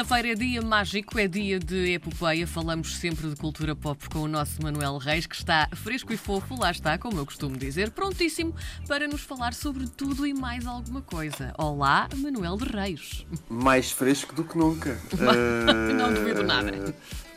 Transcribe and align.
Quinta-feira 0.00 0.28
é 0.28 0.34
dia 0.34 0.62
mágico, 0.62 1.18
é 1.18 1.28
dia 1.28 1.58
de 1.58 1.92
epopeia. 1.92 2.46
Falamos 2.46 2.96
sempre 2.96 3.28
de 3.28 3.36
cultura 3.36 3.76
pop 3.76 4.08
com 4.08 4.20
o 4.20 4.28
nosso 4.28 4.62
Manuel 4.62 4.96
Reis, 4.96 5.26
que 5.26 5.34
está 5.34 5.68
fresco 5.74 6.10
e 6.10 6.16
fofo, 6.16 6.58
lá 6.58 6.70
está, 6.70 6.96
como 6.96 7.18
eu 7.18 7.26
costumo 7.26 7.54
dizer, 7.58 7.90
prontíssimo 7.90 8.54
para 8.88 9.06
nos 9.06 9.20
falar 9.20 9.52
sobre 9.52 9.86
tudo 9.86 10.26
e 10.26 10.32
mais 10.32 10.66
alguma 10.66 11.02
coisa. 11.02 11.52
Olá, 11.58 12.08
Manuel 12.16 12.56
de 12.56 12.64
Reis. 12.64 13.26
Mais 13.46 13.92
fresco 13.92 14.34
do 14.34 14.42
que 14.42 14.56
nunca. 14.56 14.98
Não 15.94 16.14
duvido 16.14 16.44
nada. 16.44 16.70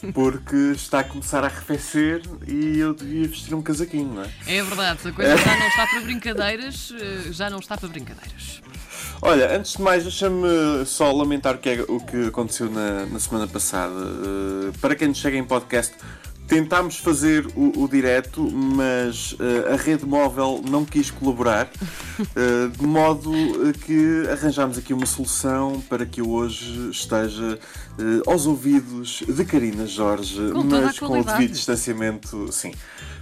Eh, 0.02 0.12
Porque 0.14 0.56
está 0.74 1.02
a 1.02 1.04
começar 1.04 1.44
a 1.44 1.48
arrefecer 1.48 2.22
e 2.48 2.80
eu 2.80 2.94
devia 2.94 3.28
vestir 3.28 3.54
um 3.54 3.62
casaquinho, 3.62 4.14
não 4.14 4.24
é? 4.24 4.32
É 4.48 4.64
verdade, 4.64 5.06
a 5.06 5.12
coisa 5.12 5.36
já 5.38 5.58
não 5.58 5.68
está 5.68 5.88
para 5.88 6.00
brincadeiras, 6.02 6.94
eh, 6.98 7.32
já 7.34 7.50
não 7.50 7.60
está 7.60 7.78
para 7.78 7.90
brincadeiras. 7.90 8.62
Olha, 9.26 9.56
antes 9.58 9.74
de 9.74 9.82
mais, 9.82 10.04
deixa-me 10.04 10.86
só 10.86 11.12
lamentar 11.12 11.56
o 11.56 11.58
que, 11.58 11.70
é- 11.70 11.86
o 11.88 12.00
que 12.00 12.28
aconteceu 12.28 12.70
na, 12.70 13.06
na 13.06 13.20
semana 13.20 13.48
passada. 13.48 13.94
Eh, 13.96 14.72
para 14.82 14.96
quem 14.96 15.08
nos 15.08 15.18
chega 15.18 15.38
em 15.38 15.44
podcast, 15.46 15.94
tentámos 16.46 16.98
fazer 16.98 17.48
o, 17.56 17.84
o 17.84 17.88
direto, 17.88 18.42
mas 18.52 19.34
eh, 19.40 19.74
a 19.74 19.78
rede 19.78 20.06
móvel 20.06 20.62
não 20.70 20.84
quis 20.84 21.10
colaborar, 21.10 21.70
eh, 22.36 22.68
de 22.78 22.86
modo 22.86 23.32
que 23.86 24.28
arranjámos 24.30 24.78
aqui 24.78 24.94
uma 24.94 25.06
solução 25.06 25.82
para 25.90 26.06
que 26.06 26.20
eu 26.20 26.30
hoje 26.30 26.90
esteja 26.92 27.58
eh, 27.98 28.22
aos 28.30 28.46
ouvidos 28.46 29.24
de 29.26 29.46
Karina 29.46 29.88
Jorge, 29.88 30.52
Com 30.52 30.64
mas 30.66 31.00
com 31.00 31.18
o 31.20 31.24
devido 31.24 31.54
distanciamento, 31.54 32.52
sim. 32.52 32.74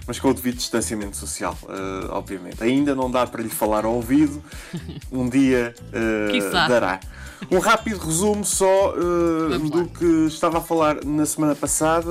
Mas 0.06 0.18
com 0.18 0.28
o 0.28 0.34
devido 0.34 0.56
distanciamento 0.56 1.16
social, 1.16 1.56
eh, 1.68 2.06
obviamente. 2.10 2.62
Ainda 2.62 2.94
não 2.94 3.10
dá 3.10 3.26
para 3.26 3.42
lhe 3.42 3.48
falar 3.48 3.84
ao 3.84 3.94
ouvido, 3.94 4.42
um 5.12 5.28
dia 5.28 5.74
Quiçá. 6.30 6.66
dará. 6.68 7.00
Um 7.50 7.58
rápido 7.58 7.98
resumo 7.98 8.44
só 8.44 8.94
lá. 8.94 9.58
do 9.58 9.86
que 9.88 10.26
estava 10.26 10.58
a 10.58 10.60
falar 10.60 11.04
na 11.04 11.26
semana 11.26 11.54
passada. 11.54 12.10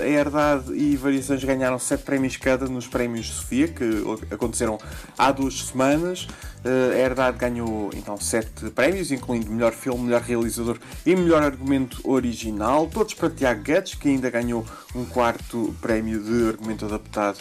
Eh, 0.00 0.04
a 0.04 0.08
Herdade 0.08 0.72
e 0.74 0.96
Variações 0.96 1.42
ganharam 1.44 1.78
sete 1.78 2.02
prémios 2.02 2.36
cada 2.36 2.66
nos 2.66 2.86
prémios 2.86 3.28
Sofia, 3.28 3.68
que 3.68 3.84
aconteceram 4.30 4.78
há 5.16 5.30
duas 5.30 5.64
semanas. 5.64 6.26
Eh, 6.64 6.94
a 6.94 6.98
Herdade 6.98 7.38
ganhou 7.38 7.90
então 7.94 8.18
sete 8.20 8.70
prémios, 8.70 9.10
incluindo 9.12 9.50
melhor 9.50 9.72
filme, 9.72 10.04
melhor 10.04 10.22
realizador 10.22 10.78
e 11.06 11.14
melhor 11.14 11.42
argumento 11.42 12.00
original. 12.04 12.88
Todos 12.92 13.14
para 13.14 13.30
Tiago 13.30 13.62
Guedes, 13.62 13.94
que 13.94 14.08
ainda 14.08 14.30
ganhou 14.30 14.64
um 14.94 15.04
quarto 15.04 15.74
prémio 15.80 16.20
de 16.22 16.48
argumento 16.48 16.84
adaptado 16.84 17.31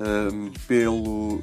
eh, 0.00 0.50
pelo 0.66 1.40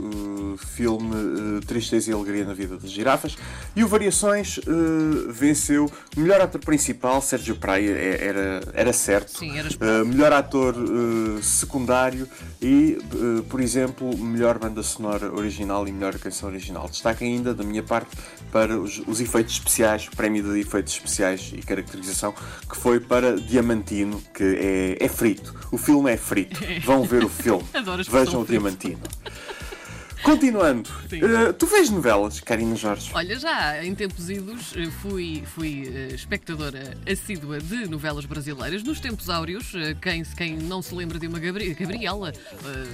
eh, 0.55 0.65
filme 0.65 1.15
eh, 1.15 1.65
Tristeza 1.65 2.11
e 2.11 2.13
Alegria 2.13 2.45
na 2.45 2.53
Vida 2.53 2.77
das 2.77 2.91
Girafas. 2.91 3.37
E 3.75 3.83
o 3.83 3.87
Variações 3.87 4.59
eh, 4.59 5.31
venceu 5.31 5.91
melhor 6.15 6.41
ator 6.41 6.61
principal, 6.61 7.21
Sérgio 7.21 7.55
Praia, 7.55 7.91
é- 7.91 8.25
era, 8.25 8.61
era 8.73 8.93
certo. 8.93 9.37
Sim, 9.37 9.57
era. 9.57 9.69
Uh, 9.75 10.05
melhor 10.05 10.31
ator 10.33 10.75
uh, 10.75 11.41
secundário 11.43 12.27
e, 12.61 12.97
uh, 13.13 13.43
por 13.43 13.59
exemplo, 13.61 14.17
melhor 14.17 14.57
banda 14.57 14.81
sonora 14.83 15.31
original 15.33 15.87
e 15.87 15.91
melhor 15.91 16.17
canção 16.17 16.49
original. 16.49 16.87
Destaque 16.89 17.23
ainda, 17.23 17.53
da 17.53 17.63
minha 17.63 17.83
parte, 17.83 18.09
para 18.51 18.79
os, 18.79 19.01
os 19.07 19.19
efeitos 19.19 19.55
especiais, 19.55 20.07
o 20.07 20.15
prémio 20.15 20.43
de 20.43 20.59
efeitos 20.59 20.93
especiais 20.93 21.51
e 21.53 21.61
caracterização, 21.61 22.33
que 22.69 22.77
foi 22.77 22.99
para 22.99 23.37
Diamantino, 23.37 24.21
que 24.33 24.43
é, 24.99 25.05
é 25.05 25.07
frito. 25.07 25.53
O 25.71 25.77
filme 25.77 26.11
é 26.11 26.17
frito. 26.17 26.59
Vão 26.85 27.03
ver 27.03 27.23
o 27.23 27.29
filme. 27.29 27.63
Adoro 27.73 27.94
expressão 28.01 28.25
Vejam 28.25 28.41
o. 28.41 28.45
Diamantino. 28.45 28.99
Continuando, 30.23 30.89
uh, 31.13 31.53
tu 31.53 31.67
vês 31.67 31.89
novelas, 31.91 32.39
Karina 32.39 32.75
Jorge? 32.75 33.11
Olha, 33.13 33.37
já 33.37 33.85
em 33.85 33.93
tempos 33.93 34.27
idos 34.27 34.73
eh, 34.75 34.89
fui, 35.01 35.43
fui 35.53 35.87
eh, 35.93 36.15
espectadora 36.15 36.97
assídua 37.07 37.59
de 37.59 37.87
novelas 37.87 38.25
brasileiras. 38.25 38.81
Nos 38.81 38.99
tempos 38.99 39.29
áureos, 39.29 39.71
quem, 40.01 40.23
quem 40.23 40.57
não 40.57 40.81
se 40.81 40.95
lembra 40.95 41.19
de 41.19 41.27
uma 41.27 41.37
Gabri- 41.37 41.75
Gabriela, 41.75 42.33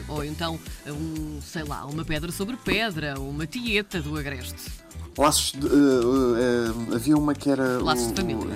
ou 0.09 0.25
então 0.25 0.59
um, 0.85 1.39
sei 1.41 1.63
lá, 1.63 1.85
uma 1.85 2.03
pedra 2.03 2.33
sobre 2.33 2.57
pedra, 2.57 3.18
uma 3.18 3.47
tieta 3.47 4.01
do 4.01 4.18
Agreste. 4.18 4.81
Laços 5.17 5.51
de, 5.51 5.66
uh, 5.66 5.69
uh, 5.69 6.91
uh, 6.91 6.95
havia 6.95 7.17
uma 7.17 7.33
que 7.33 7.49
era 7.49 7.81
Laços 7.83 8.07
o, 8.07 8.13
de 8.13 8.22
Família. 8.22 8.53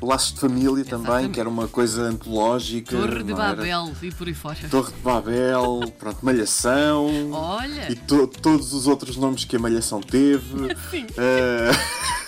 o, 0.00 0.06
Laços 0.06 0.32
de 0.34 0.40
Família 0.40 0.84
também, 0.84 1.00
Exatamente. 1.06 1.32
que 1.34 1.40
era 1.40 1.48
uma 1.48 1.68
coisa 1.68 2.02
antológica. 2.02 2.96
Torre 2.96 3.22
de 3.24 3.32
não 3.32 3.42
era? 3.42 3.56
Babel 3.56 3.92
e 4.02 4.10
por 4.12 4.26
aí 4.28 4.34
fora. 4.34 4.56
Torre 4.70 4.92
de 4.92 5.00
Babel, 5.00 5.80
pronto, 5.98 6.18
Malhação 6.24 7.32
Olha, 7.32 7.90
e 7.90 7.96
to- 7.96 8.26
todos 8.28 8.72
os 8.72 8.86
outros 8.86 9.16
nomes 9.16 9.44
que 9.44 9.56
a 9.56 9.58
Malhação 9.58 10.00
teve. 10.00 10.44
Sim. 10.90 11.06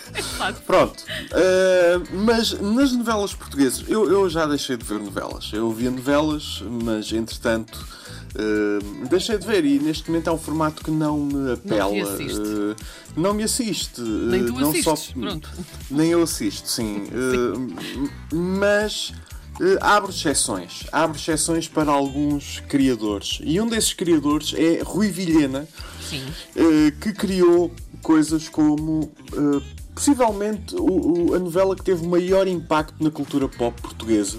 Uh, 0.09 0.23
facto. 0.39 0.63
pronto, 0.65 1.05
Uh, 1.31 2.25
mas 2.25 2.59
nas 2.61 2.93
novelas 2.93 3.35
portuguesas, 3.35 3.85
eu, 3.87 4.11
eu 4.11 4.29
já 4.29 4.47
deixei 4.47 4.77
de 4.77 4.83
ver 4.85 4.99
novelas. 4.99 5.51
Eu 5.53 5.71
via 5.71 5.91
novelas, 5.91 6.63
mas 6.67 7.13
entretanto 7.13 7.87
uh, 8.35 9.09
deixei 9.09 9.39
de 9.39 9.47
ver 9.47 9.65
e 9.65 9.79
neste 9.79 10.11
momento 10.11 10.29
é 10.29 10.33
um 10.33 10.39
formato 10.39 10.83
que 10.85 10.91
não 10.91 11.19
me 11.19 11.53
apela. 11.53 12.13
assiste. 12.15 12.39
Uh, 12.39 12.77
não 13.17 13.35
me 13.35 13.43
assiste. 13.43 14.01
Nem 14.01 14.45
tu 14.47 14.53
não 14.53 14.71
assistes, 14.71 14.85
só 15.15 15.21
pronto. 15.21 15.51
nem 15.91 16.11
eu 16.11 16.23
assisto, 16.23 16.69
sim. 16.69 17.05
Uh, 17.13 18.37
mas 18.37 19.13
uh, 19.61 19.79
abro 19.81 20.11
exceções. 20.11 20.85
Abro 20.93 21.17
exceções 21.19 21.67
para 21.69 21.91
alguns 21.91 22.61
criadores. 22.69 23.39
E 23.43 23.61
um 23.61 23.67
desses 23.67 23.93
criadores 23.93 24.55
é 24.57 24.83
Rui 24.83 25.09
Vilhena, 25.11 25.67
Sim. 26.09 26.23
uh, 26.57 26.93
que 27.01 27.13
criou 27.13 27.73
coisas 28.03 28.49
como. 28.49 29.11
uh, 29.33 29.79
possivelmente 29.95 30.77
o- 30.77 31.31
o- 31.31 31.35
a 31.35 31.41
novela 31.41 31.75
que 31.75 31.83
teve 31.83 32.07
o 32.07 32.09
maior 32.09 32.47
impacto 32.47 33.03
na 33.03 33.11
cultura 33.11 33.49
pop 33.49 33.83
portuguesa, 33.83 34.39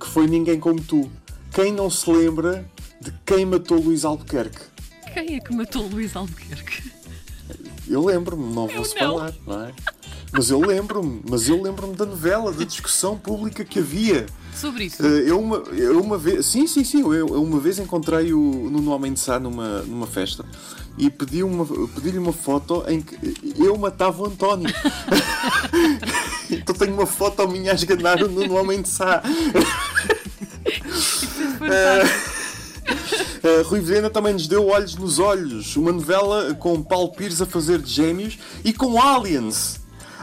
que 0.00 0.06
foi 0.08 0.26
Ninguém 0.26 0.58
Como 0.58 0.80
Tu. 0.80 1.06
Quem 1.52 1.72
não 1.72 1.90
se 1.90 2.10
lembra 2.10 2.64
de 3.00 3.12
quem 3.24 3.44
matou 3.44 3.78
Luís 3.80 4.04
Albuquerque? 4.04 4.60
Quem 5.12 5.36
é 5.36 5.40
que 5.40 5.54
matou 5.54 5.86
Luís 5.86 6.14
Albuquerque? 6.14 6.92
Eu 7.88 8.04
lembro-me, 8.04 8.52
não 8.54 8.66
não. 8.66 8.84
falar, 8.84 9.34
não 9.46 9.64
é? 9.64 9.72
Mas 10.30 10.50
eu 10.50 10.60
lembro-me, 10.60 11.22
mas 11.28 11.48
eu 11.48 11.60
lembro-me 11.60 11.94
da 11.96 12.04
novela, 12.04 12.52
da 12.52 12.64
discussão 12.64 13.16
pública 13.16 13.64
que 13.64 13.78
havia. 13.78 14.26
Sobre 14.54 14.84
isso. 14.84 15.04
Eh, 15.04 15.30
Eu 15.30 15.40
uma, 15.40 15.56
eu 15.72 16.00
uma 16.00 16.18
vez, 16.18 16.44
sim, 16.44 16.66
sim, 16.66 16.84
sim, 16.84 17.00
eu, 17.00 17.12
eu 17.14 17.42
uma 17.42 17.58
vez 17.58 17.78
encontrei 17.78 18.32
o 18.34 18.68
Nuno 18.70 18.90
Homem 18.90 19.14
de 19.14 19.20
Sá 19.20 19.40
numa, 19.40 19.80
numa 19.82 20.06
festa 20.06 20.44
e 20.98 21.08
pedi 21.08 21.42
uma, 21.42 21.64
pedi-lhe 21.64 22.18
uma 22.18 22.32
foto 22.32 22.84
em 22.88 23.00
que 23.00 23.16
eu 23.56 23.76
matava 23.78 24.22
o 24.22 24.26
António. 24.26 24.68
então 26.50 26.74
tenho 26.74 26.92
uma 26.92 27.06
foto 27.06 27.46
minha 27.48 27.72
a 27.72 27.74
esganar 27.74 28.22
o 28.22 28.28
Nuno 28.28 28.54
Homem 28.56 28.82
de 28.82 28.88
Sá. 28.88 29.22
Uh, 31.68 33.62
Rui 33.68 33.80
Vilhena 33.80 34.10
também 34.10 34.32
nos 34.32 34.48
deu 34.48 34.66
Olhos 34.68 34.96
nos 34.96 35.18
Olhos, 35.18 35.76
uma 35.76 35.92
novela 35.92 36.54
com 36.54 36.82
Paulo 36.82 37.12
Pires 37.12 37.40
a 37.40 37.46
fazer 37.46 37.80
de 37.80 37.90
gêmeos 37.90 38.38
e 38.64 38.72
com 38.72 39.00
aliens. 39.00 39.80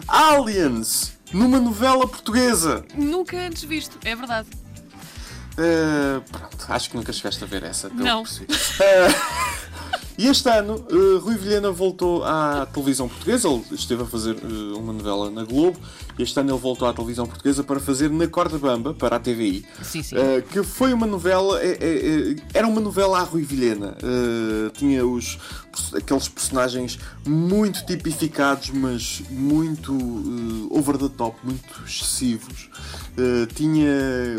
Aliens! 0.07 1.13
Numa 1.31 1.59
novela 1.59 2.07
portuguesa. 2.07 2.85
Nunca 2.95 3.37
antes 3.37 3.63
visto, 3.63 3.97
é 4.05 4.15
verdade. 4.15 4.47
Uh, 5.57 6.21
pronto, 6.29 6.65
acho 6.67 6.89
que 6.89 6.97
nunca 6.97 7.13
chegaste 7.13 7.43
a 7.43 7.47
ver 7.47 7.63
essa. 7.63 7.89
Não. 7.89 8.23
Uh, 8.23 8.25
e 10.17 10.27
este 10.27 10.47
ano, 10.49 10.85
uh, 10.91 11.19
Rui 11.19 11.35
Vilhena 11.35 11.71
voltou 11.71 12.23
à 12.23 12.65
televisão 12.65 13.07
portuguesa. 13.09 13.47
Ele 13.49 13.63
esteve 13.71 14.03
a 14.03 14.05
fazer 14.05 14.35
uh, 14.35 14.77
uma 14.77 14.93
novela 14.93 15.29
na 15.29 15.43
Globo. 15.43 15.77
Este 16.17 16.39
ano 16.39 16.51
ele 16.51 16.59
voltou 16.59 16.87
à 16.87 16.93
televisão 16.93 17.25
portuguesa 17.25 17.63
para 17.63 17.79
fazer 17.79 18.09
Na 18.09 18.27
Corda 18.27 18.57
Bamba, 18.57 18.93
para 18.93 19.17
a 19.17 19.19
TVI. 19.19 19.65
Sim, 19.83 20.01
sim. 20.03 20.15
Uh, 20.15 20.41
que 20.49 20.63
foi 20.63 20.93
uma 20.93 21.05
novela. 21.05 21.61
é- 21.61 21.77
é- 21.81 22.35
era 22.53 22.67
uma 22.67 22.79
novela 22.79 23.19
à 23.19 23.23
Rui 23.23 23.43
Vilhena. 23.43 23.97
Tinha 24.73 25.05
os, 25.05 25.37
aqueles 25.95 26.27
personagens 26.27 26.97
muito 27.25 27.85
tipificados, 27.85 28.69
mas 28.69 29.21
muito 29.29 29.93
over 30.71 30.97
the 30.97 31.09
top, 31.09 31.37
muito 31.43 31.63
excessivos. 31.85 32.69
Tinha 33.55 34.37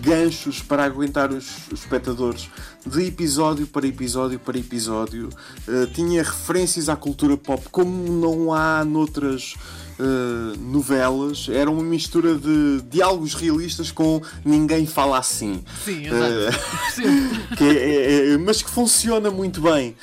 ganchos 0.00 0.60
para 0.60 0.84
aguentar 0.84 1.30
os, 1.32 1.68
os 1.72 1.80
espectadores 1.80 2.48
de 2.86 3.04
episódio 3.06 3.66
para 3.66 3.86
episódio 3.86 4.38
para 4.38 4.58
episódio. 4.58 5.11
Uh, 5.18 5.86
tinha 5.94 6.22
referências 6.22 6.88
à 6.88 6.96
cultura 6.96 7.36
pop 7.36 7.62
como 7.70 7.90
não 8.12 8.52
há 8.52 8.84
noutras 8.84 9.54
uh, 9.98 10.58
novelas. 10.58 11.48
Era 11.50 11.70
uma 11.70 11.82
mistura 11.82 12.34
de 12.36 12.82
diálogos 12.90 13.34
realistas 13.34 13.90
com 13.90 14.20
ninguém 14.44 14.86
fala 14.86 15.18
assim. 15.18 15.62
Sim, 15.84 16.08
Uh, 16.08 16.14
exato. 16.14 16.58
Que 17.56 17.64
é- 17.64 18.30
é- 18.30 18.32
é- 18.34 18.38
mas 18.38 18.62
que 18.62 18.70
funciona 18.70 19.30
muito 19.30 19.60
bem. 19.60 19.94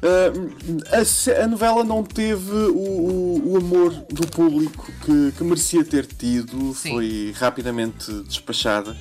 Uh, 0.00 0.78
a, 0.94 1.42
a 1.42 1.46
novela 1.48 1.82
não 1.82 2.04
teve 2.04 2.52
o, 2.52 2.76
o- 2.78 3.52
o 3.52 3.56
amor 3.56 3.90
do 4.10 4.26
público 4.28 4.86
que, 5.04 5.32
que 5.36 5.42
merecia 5.42 5.84
ter 5.84 6.06
tido, 6.06 6.72
Sim. 6.74 6.90
foi 6.92 7.34
rapidamente 7.36 8.12
despachada 8.22 8.96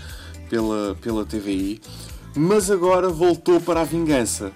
pela, 0.49 0.95
pela 0.99 1.23
TVI, 1.23 1.79
mas 2.35 2.71
agora 2.71 3.09
voltou 3.09 3.61
para 3.61 3.81
a 3.81 3.83
vingança. 3.83 4.51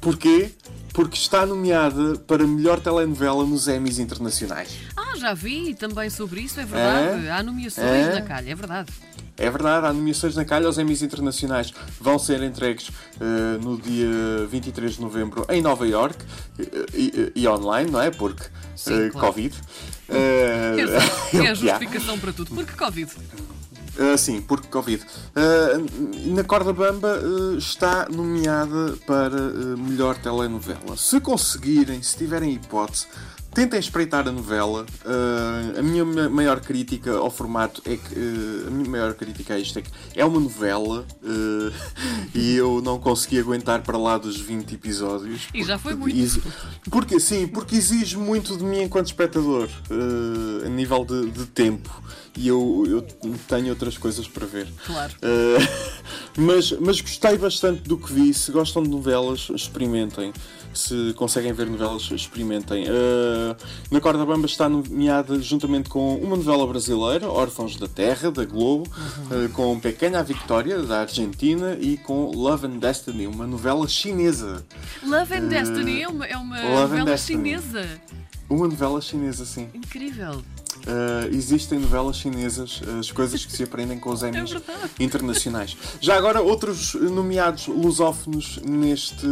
Porquê? 0.00 0.50
Porque 0.92 1.16
está 1.16 1.44
nomeada 1.46 2.16
para 2.26 2.46
melhor 2.46 2.80
telenovela 2.80 3.44
nos 3.44 3.68
Emmys 3.68 3.98
internacionais. 3.98 4.76
Ah, 4.96 5.16
já 5.16 5.34
vi 5.34 5.74
também 5.74 6.10
sobre 6.10 6.40
isso, 6.40 6.58
é 6.60 6.64
verdade. 6.64 7.26
É? 7.26 7.30
Há 7.30 7.42
nomeações 7.42 7.84
É? 7.86 8.14
na 8.14 8.22
calha, 8.22 8.50
é 8.50 8.54
verdade. 8.54 8.92
É 9.36 9.48
verdade, 9.48 9.86
há 9.86 9.92
nomeações 9.92 10.34
na 10.34 10.44
calha 10.44 10.66
aos 10.66 10.78
Emmys 10.78 11.00
internacionais. 11.02 11.72
Vão 12.00 12.18
ser 12.18 12.42
entregues 12.42 12.90
eh, 13.20 13.58
no 13.62 13.78
dia 13.80 14.08
23 14.50 14.94
de 14.94 15.00
novembro 15.00 15.46
em 15.48 15.62
Nova 15.62 15.86
York 15.86 16.16
eh, 16.58 16.64
e, 16.92 17.32
e 17.36 17.46
online, 17.48 17.88
não 17.88 18.00
é? 18.00 18.10
Porque 18.10 18.42
Sim, 18.74 18.94
eh, 19.06 19.10
claro. 19.10 19.26
Covid. 19.28 19.54
Eh, 20.08 20.74
Exato. 20.82 21.36
é 21.36 21.48
a 21.50 21.54
justificação 21.54 22.18
para 22.18 22.32
tudo. 22.32 22.52
Porque 22.52 22.72
Covid. 22.72 23.12
Ah, 23.98 24.16
sim, 24.16 24.40
porque 24.40 24.68
Covid. 24.68 25.04
Ah, 25.34 25.78
na 26.26 26.44
Corda 26.44 26.72
Bamba 26.72 27.20
ah, 27.20 27.56
está 27.56 28.08
nomeada 28.08 28.96
para 29.06 29.40
melhor 29.76 30.16
telenovela. 30.16 30.96
Se 30.96 31.20
conseguirem, 31.20 32.02
se 32.02 32.16
tiverem 32.16 32.52
hipótese, 32.52 33.06
tentem 33.58 33.80
espreitar 33.80 34.28
a 34.28 34.30
novela. 34.32 34.86
Ah, 35.04 35.78
a 35.80 35.82
minha 35.82 36.04
ma- 36.04 36.28
maior 36.28 36.60
crítica 36.60 37.12
ao 37.16 37.30
formato 37.30 37.82
é 37.84 37.96
que. 37.96 38.14
ah, 38.14 38.68
a 38.68 38.70
minha 38.70 38.88
maior 38.88 39.14
crítica 39.14 39.54
a 39.54 39.58
isto 39.58 39.78
é 39.80 39.82
que 39.82 39.90
é 40.14 40.24
uma 40.24 40.38
novela 40.38 41.04
ah, 41.24 41.72
e 42.34 42.54
eu 42.54 42.80
não 42.80 42.98
consegui 43.00 43.38
aguentar 43.40 43.82
para 43.82 43.98
lá 43.98 44.16
dos 44.16 44.38
20 44.38 44.74
episódios. 44.74 45.48
E 45.52 45.64
já 45.64 45.76
foi 45.76 45.94
muito. 45.94 46.16
exi- 46.16 46.42
Porque, 46.90 47.18
sim, 47.18 47.48
porque 47.48 47.74
exige 47.74 48.16
muito 48.16 48.56
de 48.56 48.62
mim 48.64 48.82
enquanto 48.82 49.06
espectador, 49.06 49.68
a 50.64 50.68
nível 50.68 51.04
de, 51.04 51.30
de 51.30 51.46
tempo. 51.46 51.90
E 52.36 52.46
eu, 52.46 52.84
eu 52.86 53.02
tenho 53.48 53.70
outras 53.70 53.98
coisas 53.98 54.28
para 54.28 54.46
ver. 54.46 54.68
Claro. 54.86 55.12
Uh, 56.38 56.40
mas, 56.40 56.72
mas 56.72 57.00
gostei 57.00 57.36
bastante 57.36 57.82
do 57.82 57.98
que 57.98 58.12
vi. 58.12 58.32
Se 58.32 58.52
gostam 58.52 58.82
de 58.82 58.88
novelas, 58.88 59.48
experimentem. 59.54 60.32
Se 60.72 61.12
conseguem 61.14 61.52
ver 61.52 61.66
novelas, 61.66 62.10
experimentem. 62.10 62.84
Uh, 62.84 63.56
na 63.90 64.00
Corda 64.00 64.24
Bamba 64.24 64.46
está 64.46 64.68
nomeada 64.68 65.40
juntamente 65.40 65.88
com 65.88 66.16
uma 66.16 66.36
novela 66.36 66.66
brasileira, 66.66 67.28
Órfãos 67.28 67.76
da 67.76 67.88
Terra, 67.88 68.30
da 68.30 68.44
Globo, 68.44 68.88
uh, 68.88 69.48
com 69.52 69.78
Pequena 69.80 70.22
Victória, 70.22 70.82
da 70.82 71.00
Argentina, 71.00 71.76
e 71.80 71.96
com 71.96 72.30
Love 72.30 72.66
and 72.66 72.78
Destiny, 72.78 73.26
uma 73.26 73.46
novela 73.46 73.88
chinesa. 73.88 74.64
Love 75.02 75.34
and 75.34 75.48
Destiny 75.48 76.02
é 76.02 76.08
uma, 76.08 76.26
é 76.26 76.36
uma 76.36 76.60
novela 76.62 77.16
chinesa. 77.16 77.88
Uma 78.48 78.68
novela 78.68 79.00
chinesa, 79.00 79.44
sim. 79.44 79.68
Incrível. 79.74 80.42
Uh, 80.88 81.34
existem 81.34 81.78
novelas 81.78 82.16
chinesas, 82.16 82.80
as 82.98 83.12
coisas 83.12 83.44
que 83.44 83.52
se 83.52 83.62
aprendem 83.62 83.98
com 83.98 84.08
os 84.08 84.22
Emmys 84.22 84.54
É 84.98 85.04
internacionais. 85.04 85.76
Já 86.00 86.16
agora, 86.16 86.40
outros 86.40 86.94
nomeados 86.94 87.66
lusófonos 87.66 88.58
neste, 88.64 89.26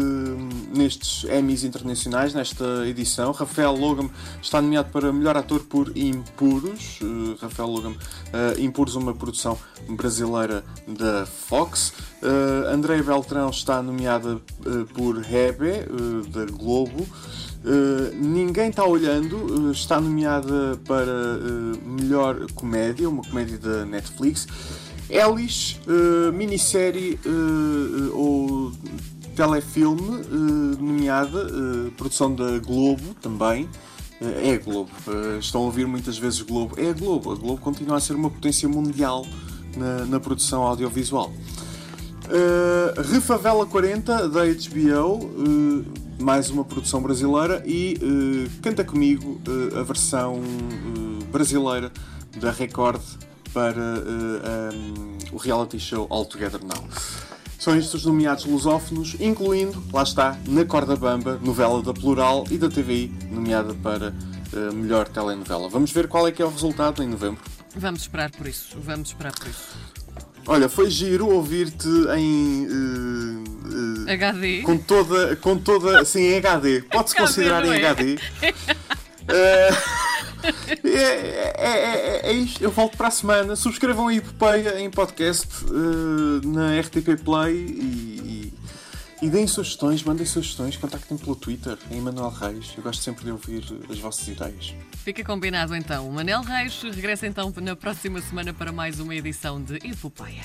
nestes 0.75 1.25
Emmys 1.25 1.64
internacionais, 1.64 2.35
nesta 2.35 2.87
edição. 2.87 3.32
Rafael 3.32 3.73
Logan 3.75 4.11
está 4.43 4.61
nomeado 4.61 4.91
para 4.91 5.11
melhor 5.11 5.35
ator 5.37 5.61
por 5.61 5.97
Impuros. 5.97 7.00
Uh, 7.00 7.37
Rafael 7.41 7.70
Logan, 7.70 7.93
uh, 7.93 8.61
Impuros, 8.61 8.94
uma 8.94 9.14
produção 9.14 9.58
brasileira 9.88 10.62
da 10.87 11.25
Fox. 11.25 11.94
Uh, 12.23 12.69
Andréia 12.69 13.03
Beltrão 13.03 13.49
está 13.49 13.82
nomeada 13.82 14.41
por 14.94 15.25
Hebe, 15.25 15.87
da 16.29 16.44
Globo. 16.44 17.06
Uh, 17.64 18.14
Ninguém 18.14 18.70
está 18.70 18.85
olhando, 18.85 19.37
uh, 19.37 19.73
está 19.73 20.00
nomeada 20.00 20.79
para 20.87 21.12
uh, 21.12 21.88
melhor 21.88 22.47
comédia, 22.53 23.08
uma 23.08 23.23
comédia 23.23 23.58
da 23.58 23.85
Netflix. 23.85 24.47
Ellis, 25.08 25.79
minissérie 26.35 27.17
ou 28.12 28.73
telefilme, 29.37 30.20
nomeada, 30.81 31.47
produção 31.97 32.35
da 32.35 32.58
Globo 32.58 33.14
também. 33.23 33.69
É 34.20 34.55
a 34.55 34.58
Globo, 34.58 34.91
estão 35.38 35.61
a 35.61 35.64
ouvir 35.67 35.87
muitas 35.87 36.19
vezes 36.19 36.43
Globo. 36.43 36.75
É 36.76 36.91
a 36.91 36.93
Globo, 36.93 37.31
a 37.31 37.37
Globo 37.37 37.61
continua 37.61 37.99
a 37.99 38.00
ser 38.00 38.14
uma 38.14 38.29
potência 38.29 38.69
mundial 38.69 39.25
na, 39.76 40.06
na 40.06 40.19
produção 40.19 40.64
audiovisual. 40.64 41.32
Refavela 43.08 43.64
40 43.64 44.29
da 44.29 44.41
HBO, 44.44 45.31
mais 46.19 46.51
uma 46.51 46.65
produção 46.65 47.03
brasileira, 47.03 47.63
e 47.67 47.99
uh, 48.03 48.61
Canta 48.63 48.85
Comigo, 48.85 49.41
uh, 49.47 49.79
a 49.79 49.83
versão 49.83 50.37
uh, 50.37 51.25
brasileira 51.27 51.93
da 52.37 52.51
Record 52.51 53.01
para 53.53 53.81
um, 53.81 55.35
o 55.35 55.37
reality 55.39 55.79
show 55.79 56.07
All 56.11 56.27
Together 56.27 56.61
Now. 56.63 56.85
São 57.59 57.75
estes 57.75 57.95
os 57.95 58.05
nomeados 58.05 58.45
lusófonos, 58.45 59.17
incluindo, 59.19 59.83
lá 59.93 60.03
está, 60.03 60.39
Na 60.47 60.65
Corda 60.65 60.95
Bamba, 60.95 61.41
novela 61.43 61.83
da 61.83 61.95
Plural 61.95 62.45
e 62.51 62.59
da 62.59 62.69
TVI, 62.69 63.13
nomeada 63.31 63.73
para 63.75 64.13
melhor 64.75 65.09
telenovela. 65.09 65.69
Vamos 65.69 65.91
ver 65.91 66.07
qual 66.07 66.29
é 66.29 66.33
que 66.33 66.43
é 66.43 66.45
o 66.45 66.51
resultado 66.51 67.03
em 67.03 67.09
novembro. 67.09 67.43
Vamos 67.75 68.03
esperar 68.03 68.31
por 68.31 68.47
isso. 68.47 68.77
Vamos 68.79 69.09
esperar 69.09 69.33
por 69.33 69.49
isso. 69.49 69.75
Olha, 70.47 70.69
foi 70.69 70.89
giro 70.89 71.29
ouvir-te 71.29 71.89
em. 72.17 72.67
Uh, 74.06 74.11
uh, 74.11 74.12
HD. 74.12 74.62
com 74.62 74.79
toda, 74.79 75.37
com 75.37 75.58
toda, 75.58 76.05
sim, 76.05 76.20
em 76.20 76.37
HD. 76.37 76.82
Pode-se 76.91 77.17
considerar 77.17 77.64
em 77.64 77.82
é? 77.82 77.87
HD. 77.87 78.19
Eh, 79.29 79.70
é, 80.85 81.53
é, 81.56 82.20
é, 82.26 82.31
é 82.31 82.32
isto. 82.32 82.62
Eu 82.62 82.70
volto 82.70 82.97
para 82.97 83.08
a 83.08 83.11
semana. 83.11 83.56
Subscrevam 83.56 84.08
a 84.08 84.14
Epopeia 84.14 84.81
em 84.81 84.91
podcast 84.91 85.49
eh, 85.64 86.47
na 86.47 86.81
RTP 86.81 87.23
Play 87.25 87.55
e, 87.55 88.53
e, 89.20 89.26
e 89.26 89.31
deem 89.31 89.47
sugestões, 89.47 90.03
mandem 90.03 90.26
sugestões, 90.26 90.76
contactem 90.76 91.17
pelo 91.17 91.35
Twitter, 91.35 91.76
em 91.91 92.00
Manuel 92.00 92.31
Reis. 92.31 92.73
Eu 92.76 92.82
gosto 92.82 93.03
sempre 93.03 93.25
de 93.25 93.31
ouvir 93.31 93.64
as 93.91 93.99
vossas 93.99 94.29
ideias. 94.29 94.75
Fica 95.05 95.25
combinado 95.25 95.75
então. 95.75 96.08
O 96.08 96.12
Manel 96.12 96.43
Reis 96.43 96.81
regressa 96.82 97.26
então 97.26 97.53
na 97.61 97.75
próxima 97.75 98.20
semana 98.20 98.53
para 98.53 98.73
mais 98.73 99.00
uma 99.00 99.14
edição 99.14 99.62
de 99.62 99.76
Epopeia. 99.76 100.44